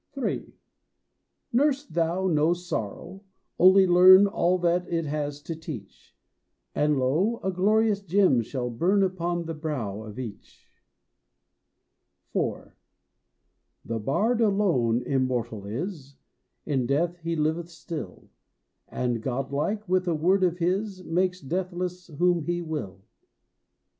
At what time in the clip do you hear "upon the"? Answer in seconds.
9.03-9.53